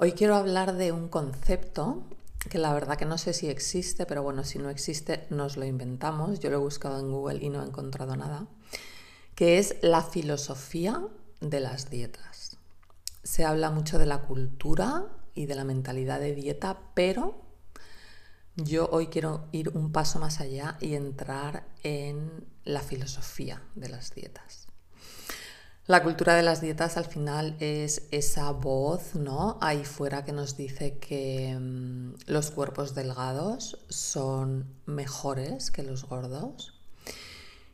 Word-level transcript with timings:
Hoy 0.00 0.12
quiero 0.12 0.36
hablar 0.36 0.76
de 0.76 0.92
un 0.92 1.08
concepto 1.08 2.04
que 2.48 2.58
la 2.58 2.72
verdad 2.72 2.96
que 2.96 3.04
no 3.04 3.18
sé 3.18 3.32
si 3.32 3.48
existe, 3.48 4.06
pero 4.06 4.22
bueno, 4.22 4.44
si 4.44 4.60
no 4.60 4.70
existe 4.70 5.26
nos 5.28 5.56
lo 5.56 5.64
inventamos. 5.64 6.38
Yo 6.38 6.50
lo 6.50 6.58
he 6.58 6.60
buscado 6.60 7.00
en 7.00 7.10
Google 7.10 7.44
y 7.44 7.48
no 7.48 7.60
he 7.60 7.66
encontrado 7.66 8.14
nada, 8.14 8.46
que 9.34 9.58
es 9.58 9.74
la 9.82 10.04
filosofía 10.04 11.02
de 11.40 11.58
las 11.58 11.90
dietas. 11.90 12.58
Se 13.24 13.44
habla 13.44 13.72
mucho 13.72 13.98
de 13.98 14.06
la 14.06 14.22
cultura 14.22 15.08
y 15.34 15.46
de 15.46 15.56
la 15.56 15.64
mentalidad 15.64 16.20
de 16.20 16.32
dieta, 16.32 16.78
pero 16.94 17.42
yo 18.54 18.88
hoy 18.92 19.08
quiero 19.08 19.48
ir 19.50 19.70
un 19.70 19.90
paso 19.90 20.20
más 20.20 20.38
allá 20.38 20.78
y 20.80 20.94
entrar 20.94 21.66
en 21.82 22.46
la 22.62 22.82
filosofía 22.82 23.64
de 23.74 23.88
las 23.88 24.14
dietas. 24.14 24.67
La 25.88 26.02
cultura 26.02 26.34
de 26.34 26.42
las 26.42 26.60
dietas 26.60 26.98
al 26.98 27.06
final 27.06 27.56
es 27.60 28.08
esa 28.10 28.50
voz, 28.50 29.14
¿no? 29.14 29.56
Ahí 29.62 29.86
fuera 29.86 30.22
que 30.22 30.32
nos 30.32 30.54
dice 30.54 30.98
que 30.98 31.56
mm, 31.58 32.12
los 32.26 32.50
cuerpos 32.50 32.94
delgados 32.94 33.78
son 33.88 34.66
mejores 34.84 35.70
que 35.70 35.82
los 35.82 36.04
gordos 36.04 36.78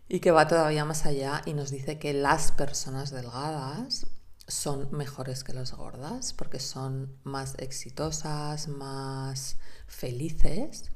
y 0.08 0.20
que 0.20 0.30
va 0.30 0.46
todavía 0.46 0.84
más 0.84 1.06
allá 1.06 1.42
y 1.44 1.54
nos 1.54 1.72
dice 1.72 1.98
que 1.98 2.12
las 2.12 2.52
personas 2.52 3.10
delgadas 3.10 4.06
son 4.46 4.86
mejores 4.92 5.42
que 5.42 5.52
las 5.52 5.72
gordas 5.72 6.34
porque 6.34 6.60
son 6.60 7.18
más 7.24 7.56
exitosas, 7.58 8.68
más 8.68 9.56
felices 9.88 10.92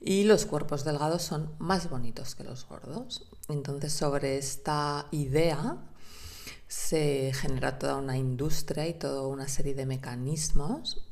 y 0.00 0.22
los 0.22 0.46
cuerpos 0.46 0.84
delgados 0.84 1.22
son 1.22 1.56
más 1.58 1.90
bonitos 1.90 2.36
que 2.36 2.44
los 2.44 2.68
gordos. 2.68 3.28
Entonces 3.48 3.92
sobre 3.92 4.38
esta 4.38 5.08
idea 5.10 5.82
se 6.68 7.32
genera 7.34 7.78
toda 7.78 7.96
una 7.96 8.16
industria 8.16 8.86
y 8.86 8.94
toda 8.94 9.26
una 9.26 9.48
serie 9.48 9.74
de 9.74 9.86
mecanismos 9.86 11.06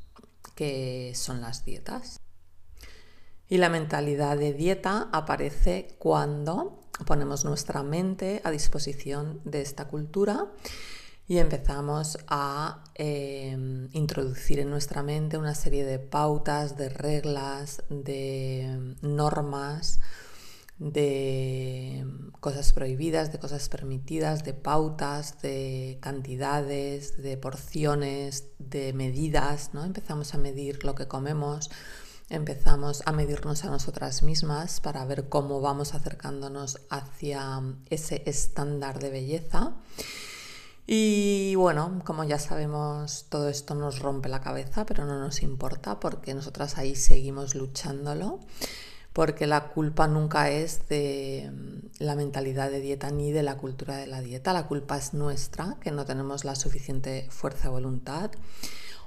que 0.55 1.13
son 1.15 1.41
las 1.41 1.65
dietas. 1.65 2.19
Y 3.47 3.57
la 3.57 3.69
mentalidad 3.69 4.37
de 4.37 4.53
dieta 4.53 5.09
aparece 5.11 5.95
cuando 5.99 6.81
ponemos 7.05 7.45
nuestra 7.45 7.83
mente 7.83 8.41
a 8.43 8.51
disposición 8.51 9.41
de 9.43 9.61
esta 9.61 9.87
cultura 9.87 10.51
y 11.27 11.37
empezamos 11.37 12.17
a 12.27 12.83
em, 12.93 13.89
introducir 13.93 14.59
en 14.59 14.69
nuestra 14.69 15.03
mente 15.03 15.37
una 15.37 15.55
serie 15.55 15.85
de 15.85 15.99
pautas, 15.99 16.77
de 16.77 16.89
reglas, 16.89 17.83
de 17.89 18.95
normas, 19.01 19.99
de 20.77 22.04
cosas 22.45 22.73
prohibidas, 22.73 23.31
de 23.31 23.39
cosas 23.39 23.69
permitidas, 23.69 24.43
de 24.43 24.53
pautas, 24.53 25.41
de 25.41 25.97
cantidades, 25.99 27.17
de 27.17 27.37
porciones, 27.37 28.49
de 28.59 28.93
medidas, 28.93 29.71
¿no? 29.73 29.83
Empezamos 29.83 30.35
a 30.35 30.37
medir 30.37 30.83
lo 30.83 30.93
que 30.93 31.07
comemos, 31.07 31.71
empezamos 32.29 33.01
a 33.07 33.13
medirnos 33.13 33.65
a 33.65 33.71
nosotras 33.71 34.21
mismas 34.21 34.79
para 34.79 35.03
ver 35.05 35.27
cómo 35.27 35.59
vamos 35.59 35.95
acercándonos 35.95 36.81
hacia 36.91 37.63
ese 37.89 38.21
estándar 38.27 38.99
de 38.99 39.09
belleza. 39.09 39.73
Y 40.85 41.55
bueno, 41.55 42.03
como 42.05 42.25
ya 42.25 42.37
sabemos, 42.37 43.25
todo 43.27 43.49
esto 43.49 43.73
nos 43.73 43.97
rompe 43.97 44.29
la 44.29 44.41
cabeza, 44.41 44.85
pero 44.85 45.05
no 45.05 45.19
nos 45.19 45.41
importa 45.41 45.99
porque 45.99 46.35
nosotras 46.35 46.77
ahí 46.77 46.95
seguimos 46.95 47.55
luchándolo 47.55 48.39
porque 49.15 49.47
la 49.47 49.69
culpa 49.69 50.09
nunca 50.09 50.49
es 50.49 50.89
de 50.89 51.49
mm, 51.49 52.03
la 52.03 52.15
mentalidad 52.15 52.69
de 52.69 52.81
dieta 52.81 53.11
ni 53.11 53.31
de 53.31 53.43
la 53.43 53.55
cultura 53.55 53.95
de 53.95 54.07
la 54.07 54.19
dieta, 54.19 54.51
la 54.51 54.67
culpa 54.67 54.97
es 54.97 55.13
nuestra, 55.13 55.77
que 55.79 55.89
no 55.89 56.03
tenemos 56.03 56.43
la 56.43 56.53
suficiente 56.53 57.25
fuerza 57.29 57.69
de 57.69 57.69
voluntad, 57.69 58.31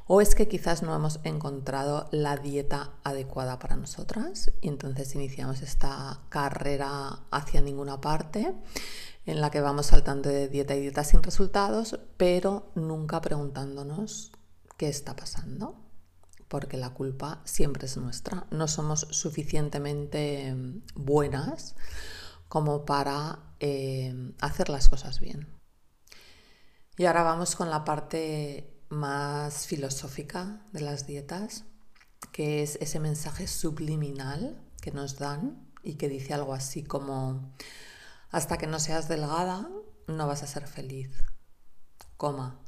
o 0.06 0.22
es 0.22 0.34
que 0.34 0.48
quizás 0.48 0.82
no 0.82 0.96
hemos 0.96 1.20
encontrado 1.24 2.08
la 2.10 2.38
dieta 2.38 2.92
adecuada 3.04 3.58
para 3.58 3.76
nosotras 3.76 4.50
y 4.62 4.68
entonces 4.68 5.14
iniciamos 5.14 5.60
esta 5.60 6.22
carrera 6.30 7.20
hacia 7.30 7.60
ninguna 7.60 8.00
parte 8.00 8.54
en 9.26 9.42
la 9.42 9.50
que 9.50 9.60
vamos 9.60 9.88
saltando 9.88 10.30
de 10.30 10.48
dieta 10.48 10.74
y 10.74 10.80
dieta 10.80 11.04
sin 11.04 11.22
resultados, 11.22 12.00
pero 12.16 12.70
nunca 12.74 13.20
preguntándonos 13.20 14.32
qué 14.78 14.88
está 14.88 15.14
pasando 15.14 15.87
porque 16.48 16.76
la 16.76 16.90
culpa 16.94 17.40
siempre 17.44 17.86
es 17.86 17.96
nuestra. 17.96 18.46
No 18.50 18.68
somos 18.68 19.06
suficientemente 19.10 20.48
em, 20.48 20.82
buenas 20.94 21.76
como 22.48 22.84
para 22.84 23.54
em, 23.60 24.32
hacer 24.40 24.70
las 24.70 24.88
cosas 24.88 25.20
bien. 25.20 25.46
Y 26.96 27.04
ahora 27.04 27.22
vamos 27.22 27.54
con 27.54 27.70
la 27.70 27.84
parte 27.84 28.74
más 28.88 29.66
filosófica 29.66 30.62
de 30.72 30.80
las 30.80 31.06
dietas, 31.06 31.64
que 32.32 32.62
es 32.62 32.76
ese 32.80 32.98
mensaje 32.98 33.46
subliminal 33.46 34.60
que 34.80 34.90
nos 34.90 35.18
dan 35.18 35.68
y 35.82 35.94
que 35.94 36.08
dice 36.08 36.34
algo 36.34 36.54
así 36.54 36.82
como, 36.82 37.52
hasta 38.30 38.58
que 38.58 38.66
no 38.66 38.80
seas 38.80 39.08
delgada, 39.08 39.68
no 40.06 40.26
vas 40.26 40.42
a 40.42 40.46
ser 40.46 40.66
feliz. 40.66 41.10
Coma, 42.16 42.60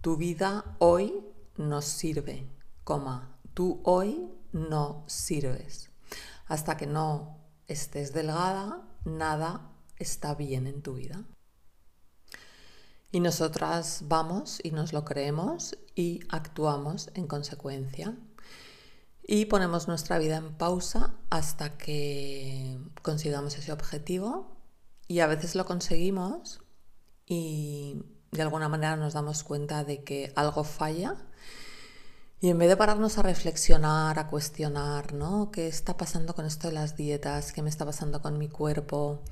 tu 0.00 0.16
vida 0.16 0.76
hoy 0.78 1.24
nos 1.56 1.84
sirve 1.84 2.50
coma, 2.84 3.38
tú 3.54 3.80
hoy 3.84 4.30
no 4.52 5.04
sirves. 5.06 5.90
Hasta 6.46 6.76
que 6.76 6.86
no 6.86 7.38
estés 7.66 8.12
delgada, 8.12 8.82
nada 9.04 9.70
está 9.96 10.34
bien 10.34 10.66
en 10.66 10.82
tu 10.82 10.94
vida. 10.94 11.24
Y 13.10 13.20
nosotras 13.20 14.04
vamos 14.06 14.58
y 14.62 14.70
nos 14.70 14.92
lo 14.92 15.04
creemos 15.04 15.78
y 15.94 16.20
actuamos 16.30 17.10
en 17.14 17.26
consecuencia. 17.26 18.16
Y 19.22 19.44
ponemos 19.46 19.86
nuestra 19.86 20.18
vida 20.18 20.36
en 20.36 20.54
pausa 20.54 21.14
hasta 21.30 21.76
que 21.76 22.78
consigamos 23.02 23.56
ese 23.56 23.70
objetivo. 23.70 24.56
Y 25.08 25.20
a 25.20 25.26
veces 25.26 25.54
lo 25.54 25.66
conseguimos 25.66 26.60
y 27.26 28.02
de 28.30 28.42
alguna 28.42 28.68
manera 28.68 28.96
nos 28.96 29.12
damos 29.12 29.44
cuenta 29.44 29.84
de 29.84 30.02
que 30.04 30.32
algo 30.34 30.64
falla 30.64 31.16
y 32.42 32.48
en 32.48 32.58
vez 32.58 32.68
de 32.68 32.76
pararnos 32.76 33.18
a 33.18 33.22
reflexionar, 33.22 34.18
a 34.18 34.26
cuestionar, 34.26 35.12
¿no? 35.14 35.52
¿Qué 35.52 35.68
está 35.68 35.96
pasando 35.96 36.34
con 36.34 36.44
esto 36.44 36.66
de 36.66 36.74
las 36.74 36.96
dietas? 36.96 37.52
¿Qué 37.52 37.62
me 37.62 37.70
está 37.70 37.86
pasando 37.86 38.20
con 38.20 38.36
mi 38.36 38.48
cuerpo? 38.48 39.22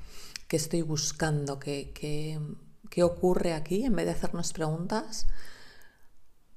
¿Qué 0.47 0.55
estoy 0.55 0.81
buscando? 0.81 1.59
¿Qué, 1.59 1.91
qué, 1.93 3.03
ocurre 3.03 3.53
aquí? 3.53 3.83
En 3.83 3.97
vez 3.97 4.05
de 4.05 4.13
hacernos 4.13 4.53
preguntas, 4.53 5.27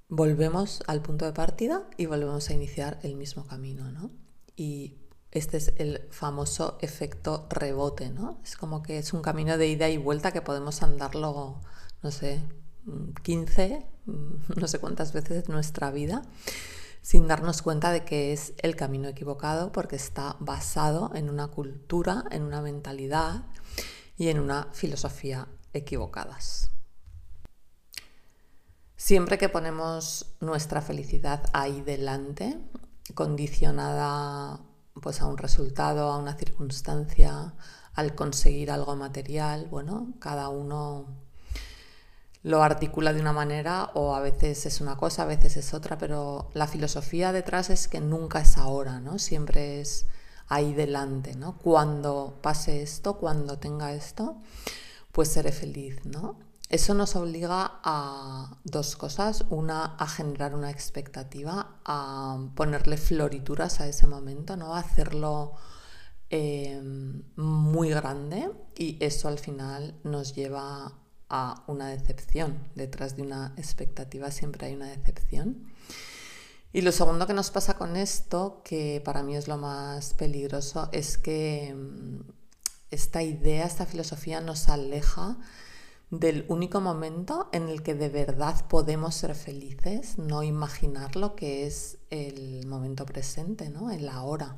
volvemos 0.08 0.84
al 0.86 1.02
punto 1.02 1.24
de 1.24 1.32
partida 1.32 1.90
y 1.96 2.06
volvemos 2.06 2.48
a 2.48 2.52
iniciar 2.52 3.00
el 3.02 3.16
mismo 3.16 3.48
camino, 3.48 3.90
¿no? 3.90 4.12
Y 4.54 5.00
este 5.32 5.56
es 5.56 5.74
el 5.78 6.06
famoso 6.12 6.78
efecto 6.80 7.48
rebote, 7.50 8.10
¿no? 8.10 8.40
Es 8.44 8.56
como 8.56 8.80
que 8.84 8.98
es 8.98 9.12
un 9.12 9.22
camino 9.22 9.58
de 9.58 9.66
ida 9.66 9.88
y 9.88 9.96
vuelta 9.96 10.30
que 10.30 10.40
podemos 10.40 10.84
andarlo, 10.84 11.62
no 12.00 12.10
sé, 12.12 12.44
15, 13.22 13.86
no 14.56 14.68
sé 14.68 14.78
cuántas 14.78 15.12
veces 15.12 15.46
en 15.46 15.52
nuestra 15.52 15.90
vida, 15.90 16.22
sin 17.02 17.28
darnos 17.28 17.62
cuenta 17.62 17.90
de 17.90 18.04
que 18.04 18.32
es 18.32 18.54
el 18.58 18.76
camino 18.76 19.08
equivocado 19.08 19.72
porque 19.72 19.96
está 19.96 20.36
basado 20.40 21.10
en 21.14 21.28
una 21.28 21.48
cultura, 21.48 22.24
en 22.30 22.42
una 22.42 22.62
mentalidad 22.62 23.44
y 24.16 24.28
en 24.28 24.40
una 24.40 24.68
filosofía 24.72 25.48
equivocadas. 25.72 26.70
Siempre 28.96 29.36
que 29.36 29.50
ponemos 29.50 30.34
nuestra 30.40 30.80
felicidad 30.80 31.42
ahí 31.52 31.82
delante, 31.82 32.58
condicionada 33.14 34.60
pues 35.02 35.20
a 35.20 35.26
un 35.26 35.36
resultado, 35.36 36.10
a 36.10 36.18
una 36.18 36.36
circunstancia, 36.38 37.54
al 37.94 38.14
conseguir 38.14 38.70
algo 38.70 38.96
material, 38.96 39.66
bueno, 39.70 40.14
cada 40.20 40.48
uno 40.48 41.23
lo 42.44 42.62
articula 42.62 43.14
de 43.14 43.20
una 43.20 43.32
manera 43.32 43.90
o 43.94 44.14
a 44.14 44.20
veces 44.20 44.66
es 44.66 44.82
una 44.82 44.96
cosa, 44.96 45.22
a 45.22 45.26
veces 45.26 45.56
es 45.56 45.72
otra, 45.72 45.96
pero 45.96 46.50
la 46.52 46.66
filosofía 46.66 47.32
detrás 47.32 47.70
es 47.70 47.88
que 47.88 48.00
nunca 48.00 48.40
es 48.40 48.58
ahora, 48.58 49.00
¿no? 49.00 49.18
Siempre 49.18 49.80
es 49.80 50.06
ahí 50.48 50.74
delante, 50.74 51.34
¿no? 51.36 51.56
Cuando 51.56 52.38
pase 52.42 52.82
esto, 52.82 53.16
cuando 53.16 53.58
tenga 53.58 53.94
esto, 53.94 54.42
pues 55.10 55.28
seré 55.28 55.52
feliz, 55.52 56.04
¿no? 56.04 56.38
Eso 56.68 56.92
nos 56.92 57.16
obliga 57.16 57.80
a 57.82 58.58
dos 58.64 58.94
cosas. 58.96 59.46
Una, 59.48 59.96
a 59.96 60.06
generar 60.06 60.54
una 60.54 60.70
expectativa, 60.70 61.80
a 61.86 62.38
ponerle 62.54 62.98
florituras 62.98 63.80
a 63.80 63.88
ese 63.88 64.06
momento, 64.06 64.56
¿no? 64.58 64.74
A 64.74 64.80
hacerlo 64.80 65.54
eh, 66.28 66.78
muy 67.36 67.88
grande 67.88 68.50
y 68.76 68.98
eso 69.02 69.28
al 69.28 69.38
final 69.38 69.98
nos 70.04 70.34
lleva 70.34 71.03
a 71.28 71.64
una 71.66 71.88
decepción. 71.88 72.68
Detrás 72.74 73.16
de 73.16 73.22
una 73.22 73.52
expectativa 73.56 74.30
siempre 74.30 74.66
hay 74.66 74.74
una 74.74 74.88
decepción. 74.88 75.72
Y 76.72 76.80
lo 76.82 76.90
segundo 76.90 77.26
que 77.26 77.34
nos 77.34 77.50
pasa 77.50 77.74
con 77.74 77.96
esto, 77.96 78.60
que 78.64 79.00
para 79.04 79.22
mí 79.22 79.36
es 79.36 79.46
lo 79.46 79.56
más 79.56 80.14
peligroso, 80.14 80.88
es 80.92 81.18
que 81.18 81.72
mm, 81.72 82.20
esta 82.90 83.22
idea, 83.22 83.64
esta 83.64 83.86
filosofía 83.86 84.40
nos 84.40 84.68
aleja 84.68 85.38
del 86.10 86.44
único 86.48 86.80
momento 86.80 87.48
en 87.52 87.68
el 87.68 87.82
que 87.82 87.94
de 87.94 88.08
verdad 88.08 88.66
podemos 88.68 89.14
ser 89.14 89.34
felices, 89.34 90.18
no 90.18 90.42
imaginar 90.42 91.16
lo 91.16 91.34
que 91.34 91.66
es 91.66 91.98
el 92.10 92.66
momento 92.66 93.06
presente, 93.06 93.68
¿no? 93.68 93.90
el 93.90 94.08
ahora. 94.08 94.56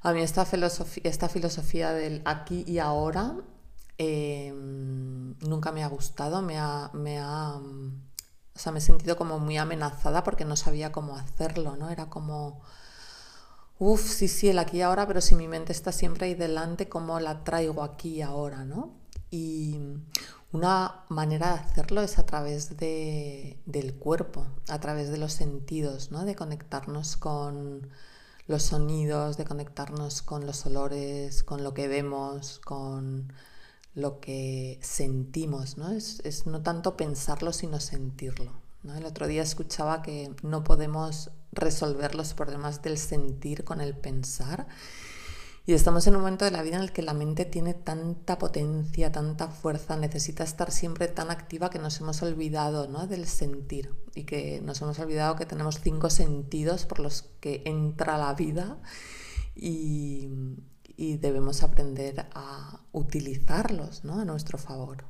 A 0.00 0.12
mí 0.12 0.20
esta 0.20 0.44
filosofía, 0.44 1.02
esta 1.04 1.28
filosofía 1.28 1.92
del 1.92 2.22
aquí 2.24 2.64
y 2.66 2.78
ahora 2.78 3.36
em, 3.98 5.34
nunca 5.40 5.72
me 5.72 5.84
ha 5.84 5.88
gustado, 5.88 6.42
me 6.42 6.58
ha, 6.58 6.90
me 6.94 7.18
ha, 7.18 7.56
o 7.56 8.58
sea, 8.58 8.72
me 8.72 8.78
he 8.78 8.82
sentido 8.82 9.16
como 9.16 9.38
muy 9.38 9.56
amenazada 9.58 10.24
porque 10.24 10.44
no 10.44 10.56
sabía 10.56 10.92
cómo 10.92 11.16
hacerlo, 11.16 11.76
¿no? 11.76 11.90
Era 11.90 12.08
como, 12.10 12.60
uff, 13.78 14.02
sí, 14.02 14.28
sí, 14.28 14.48
el 14.48 14.58
aquí 14.58 14.78
y 14.78 14.82
ahora, 14.82 15.06
pero 15.06 15.20
si 15.20 15.34
mi 15.34 15.48
mente 15.48 15.72
está 15.72 15.92
siempre 15.92 16.26
ahí 16.26 16.34
delante, 16.34 16.88
¿cómo 16.88 17.20
la 17.20 17.44
traigo 17.44 17.82
aquí 17.82 18.16
y 18.16 18.22
ahora, 18.22 18.64
¿no? 18.64 18.94
Y 19.30 19.78
una 20.52 21.04
manera 21.08 21.52
de 21.52 21.60
hacerlo 21.60 22.00
es 22.02 22.18
a 22.18 22.24
través 22.24 22.76
de, 22.78 23.60
del 23.66 23.94
cuerpo, 23.94 24.46
a 24.68 24.80
través 24.80 25.10
de 25.10 25.18
los 25.18 25.32
sentidos, 25.32 26.10
¿no? 26.10 26.24
De 26.24 26.34
conectarnos 26.34 27.16
con 27.16 27.88
los 28.46 28.62
sonidos, 28.62 29.36
de 29.36 29.44
conectarnos 29.44 30.22
con 30.22 30.46
los 30.46 30.64
olores, 30.66 31.42
con 31.42 31.62
lo 31.62 31.74
que 31.74 31.86
vemos, 31.86 32.60
con 32.64 33.32
lo 33.94 34.20
que 34.20 34.78
sentimos, 34.82 35.76
¿no? 35.76 35.90
Es, 35.90 36.46
no 36.46 36.62
tanto 36.62 36.96
pensarlo, 36.96 37.52
sino 37.52 37.80
sentirlo. 37.80 38.52
¿no? 38.82 38.94
El 38.94 39.04
otro 39.04 39.26
día 39.26 39.42
escuchaba 39.42 40.02
que 40.02 40.30
no 40.42 40.64
podemos 40.64 41.30
resolver 41.52 42.14
los 42.14 42.34
problemas 42.34 42.82
del 42.82 42.98
sentir 42.98 43.64
con 43.64 43.80
el 43.80 43.96
pensar. 43.96 44.66
Y 45.66 45.74
estamos 45.74 46.06
en 46.06 46.14
un 46.14 46.22
momento 46.22 46.46
de 46.46 46.50
la 46.50 46.62
vida 46.62 46.76
en 46.76 46.82
el 46.82 46.92
que 46.92 47.02
la 47.02 47.12
mente 47.12 47.44
tiene 47.44 47.74
tanta 47.74 48.38
potencia, 48.38 49.12
tanta 49.12 49.48
fuerza, 49.48 49.98
necesita 49.98 50.42
estar 50.42 50.70
siempre 50.70 51.08
tan 51.08 51.30
activa 51.30 51.68
que 51.68 51.78
nos 51.78 52.00
hemos 52.00 52.22
olvidado 52.22 52.88
¿no? 52.88 53.06
del 53.06 53.26
sentir 53.26 53.92
y 54.14 54.24
que 54.24 54.62
nos 54.62 54.80
hemos 54.80 54.98
olvidado 54.98 55.36
que 55.36 55.44
tenemos 55.44 55.80
cinco 55.82 56.08
sentidos 56.08 56.86
por 56.86 57.00
los 57.00 57.22
que 57.40 57.62
entra 57.66 58.16
la 58.16 58.32
vida 58.32 58.78
y, 59.54 60.30
debemos 60.98 61.62
aprender 61.62 62.26
a 62.34 62.80
utilizarlos 62.92 64.04
¿no? 64.04 64.20
a 64.20 64.24
nuestro 64.24 64.58
favor. 64.58 65.04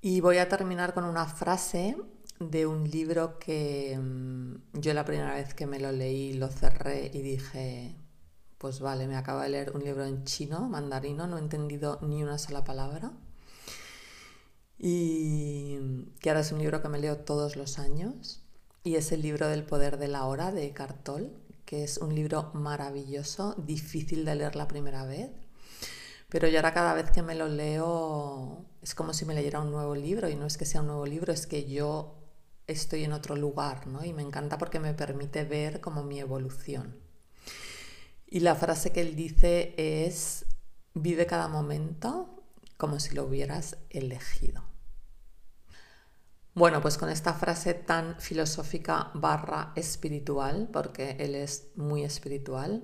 Y 0.00 0.20
voy 0.20 0.38
a 0.38 0.48
terminar 0.48 0.94
con 0.94 1.04
una 1.04 1.26
frase 1.26 1.96
de 2.38 2.66
un 2.66 2.90
libro 2.90 3.38
que 3.38 3.98
mm, 3.98 4.80
yo 4.80 4.94
la 4.94 5.04
primera 5.04 5.34
vez 5.34 5.54
que 5.54 5.66
me 5.66 5.78
lo 5.78 5.92
leí 5.92 6.34
lo 6.34 6.48
cerré 6.48 7.10
y 7.14 7.22
dije, 7.22 7.96
pues 8.58 8.80
vale, 8.80 9.06
me 9.06 9.16
acabo 9.16 9.40
de 9.40 9.48
leer 9.48 9.72
un 9.74 9.82
libro 9.82 10.04
en 10.04 10.24
chino, 10.24 10.68
mandarino, 10.68 11.26
no 11.26 11.36
he 11.36 11.40
entendido 11.40 11.98
ni 12.02 12.22
una 12.22 12.38
sola 12.38 12.64
palabra. 12.64 13.12
Y 14.78 15.78
que 16.20 16.30
ahora 16.30 16.40
es 16.40 16.52
un 16.52 16.58
libro 16.58 16.82
que 16.82 16.88
me 16.88 16.98
leo 16.98 17.18
todos 17.18 17.56
los 17.56 17.78
años. 17.78 18.42
Y 18.84 18.96
es 18.96 19.12
el 19.12 19.22
libro 19.22 19.48
del 19.48 19.64
poder 19.64 19.96
de 19.96 20.08
la 20.08 20.24
hora 20.24 20.50
de 20.50 20.72
Cartol, 20.72 21.32
que 21.72 21.84
es 21.84 21.96
un 21.96 22.14
libro 22.14 22.50
maravilloso, 22.52 23.54
difícil 23.56 24.26
de 24.26 24.34
leer 24.34 24.56
la 24.56 24.68
primera 24.68 25.06
vez. 25.06 25.30
Pero 26.28 26.46
yo 26.46 26.58
ahora 26.58 26.74
cada 26.74 26.92
vez 26.92 27.10
que 27.10 27.22
me 27.22 27.34
lo 27.34 27.48
leo 27.48 28.66
es 28.82 28.94
como 28.94 29.14
si 29.14 29.24
me 29.24 29.32
leyera 29.32 29.62
un 29.62 29.70
nuevo 29.70 29.94
libro 29.94 30.28
y 30.28 30.36
no 30.36 30.44
es 30.44 30.58
que 30.58 30.66
sea 30.66 30.82
un 30.82 30.88
nuevo 30.88 31.06
libro, 31.06 31.32
es 31.32 31.46
que 31.46 31.64
yo 31.64 32.28
estoy 32.66 33.04
en 33.04 33.14
otro 33.14 33.36
lugar, 33.36 33.86
¿no? 33.86 34.04
Y 34.04 34.12
me 34.12 34.20
encanta 34.20 34.58
porque 34.58 34.80
me 34.80 34.92
permite 34.92 35.44
ver 35.44 35.80
como 35.80 36.02
mi 36.02 36.20
evolución. 36.20 37.00
Y 38.26 38.40
la 38.40 38.54
frase 38.54 38.92
que 38.92 39.00
él 39.00 39.16
dice 39.16 39.72
es, 39.78 40.44
vive 40.92 41.24
cada 41.24 41.48
momento 41.48 42.44
como 42.76 43.00
si 43.00 43.14
lo 43.14 43.24
hubieras 43.24 43.78
elegido. 43.88 44.71
Bueno, 46.54 46.82
pues 46.82 46.98
con 46.98 47.08
esta 47.08 47.32
frase 47.32 47.72
tan 47.72 48.20
filosófica 48.20 49.10
barra 49.14 49.72
espiritual, 49.74 50.68
porque 50.70 51.16
él 51.18 51.34
es 51.34 51.68
muy 51.76 52.04
espiritual, 52.04 52.82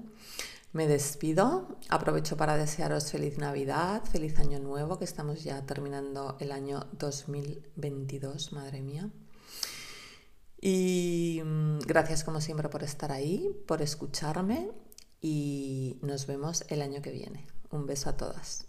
me 0.73 0.87
despido. 0.87 1.76
Aprovecho 1.91 2.38
para 2.38 2.56
desearos 2.56 3.11
feliz 3.11 3.37
Navidad, 3.37 4.03
feliz 4.05 4.38
Año 4.38 4.59
Nuevo, 4.59 4.99
que 4.99 5.05
estamos 5.05 5.44
ya 5.44 5.67
terminando 5.67 6.38
el 6.41 6.53
año 6.53 6.87
2022, 6.93 8.53
madre 8.55 8.81
mía. 8.81 9.11
Y 10.61 11.43
mm, 11.44 11.81
gracias 11.81 12.25
como 12.25 12.41
siempre 12.41 12.71
por 12.71 12.82
estar 12.82 13.12
ahí, 13.12 13.50
por 13.67 13.82
escucharme 13.82 14.71
y 15.21 15.99
nos 16.00 16.26
vemos 16.26 16.64
el 16.69 16.81
año 16.81 17.03
que 17.03 17.11
viene. 17.11 17.47
Un 17.71 17.85
beso 17.85 18.09
a 18.09 18.17
todas. 18.17 18.68